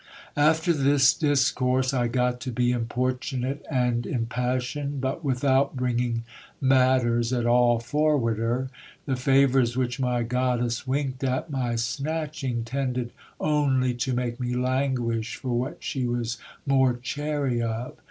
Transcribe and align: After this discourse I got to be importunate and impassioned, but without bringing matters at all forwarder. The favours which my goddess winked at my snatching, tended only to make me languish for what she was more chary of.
After 0.35 0.73
this 0.73 1.13
discourse 1.13 1.93
I 1.93 2.07
got 2.07 2.39
to 2.39 2.51
be 2.51 2.71
importunate 2.71 3.63
and 3.69 4.07
impassioned, 4.07 4.99
but 4.99 5.23
without 5.23 5.75
bringing 5.77 6.23
matters 6.59 7.31
at 7.31 7.45
all 7.45 7.77
forwarder. 7.77 8.71
The 9.05 9.15
favours 9.15 9.77
which 9.77 9.99
my 9.99 10.23
goddess 10.23 10.87
winked 10.87 11.23
at 11.23 11.51
my 11.51 11.75
snatching, 11.75 12.63
tended 12.63 13.11
only 13.39 13.93
to 13.93 14.11
make 14.11 14.39
me 14.39 14.55
languish 14.55 15.35
for 15.35 15.49
what 15.55 15.83
she 15.83 16.05
was 16.07 16.39
more 16.65 16.95
chary 16.97 17.61
of. 17.61 17.95